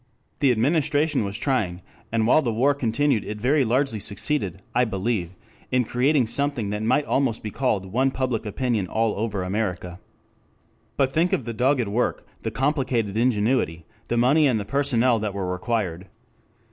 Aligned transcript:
The 0.39 0.51
Administration 0.51 1.23
was 1.23 1.37
trying, 1.37 1.83
and 2.11 2.25
while 2.25 2.41
the 2.41 2.51
war 2.51 2.73
continued 2.73 3.23
it 3.23 3.39
very 3.39 3.63
largely 3.63 3.99
succeeded, 3.99 4.63
I 4.73 4.83
believe, 4.83 5.35
in 5.71 5.83
creating 5.83 6.25
something 6.25 6.71
that 6.71 6.81
might 6.81 7.05
almost 7.05 7.43
be 7.43 7.51
called 7.51 7.85
one 7.91 8.09
public 8.09 8.43
opinion 8.43 8.87
all 8.87 9.13
over 9.13 9.43
America. 9.43 9.99
But 10.97 11.11
think 11.11 11.33
of 11.33 11.45
the 11.45 11.53
dogged 11.53 11.87
work, 11.87 12.25
the 12.41 12.49
complicated 12.49 13.15
ingenuity, 13.15 13.85
the 14.07 14.17
money 14.17 14.47
and 14.47 14.59
the 14.59 14.65
personnel 14.65 15.19
that 15.19 15.35
were 15.35 15.51
required. 15.53 16.07